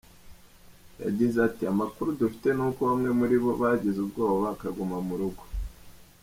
Yagize 1.03 1.37
ati 1.47 1.63
“Amakuru 1.73 2.09
dufite 2.19 2.47
ni 2.53 2.63
uko 2.67 2.81
bamwe 2.89 3.09
muri 3.19 3.35
bo 3.43 3.51
bagize 3.61 3.97
ubwoba 4.01 4.35
bakaguma 4.45 4.97
mu 5.07 5.15
rugo. 5.19 5.43